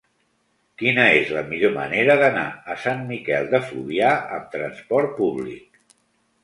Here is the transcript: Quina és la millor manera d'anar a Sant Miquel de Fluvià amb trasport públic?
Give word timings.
Quina 0.81 1.03
és 1.17 1.29
la 1.35 1.43
millor 1.51 1.73
manera 1.75 2.15
d'anar 2.23 2.47
a 2.75 2.79
Sant 2.87 3.05
Miquel 3.13 3.49
de 3.55 3.61
Fluvià 3.69 4.11
amb 4.39 4.51
trasport 4.57 5.17
públic? 5.21 5.81